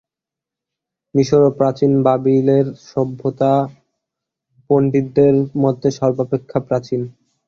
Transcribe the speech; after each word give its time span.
মিসর 1.15 1.41
ও 1.47 1.59
প্রাচীন 1.59 1.91
বাবিলের 2.05 2.65
সভ্যতা 2.89 3.53
পণ্ডিতদের 4.69 5.33
মতে 5.61 5.89
সর্বাপেক্ষা 5.99 6.59
প্রাচীন। 6.67 7.01